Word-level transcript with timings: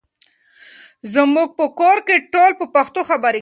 زموږ 1.13 1.49
په 1.59 1.65
کور 1.79 1.97
کې 2.07 2.17
ټول 2.33 2.51
په 2.59 2.65
پښتو 2.75 3.01
خبرې 3.09 3.21
کوي. 3.27 3.29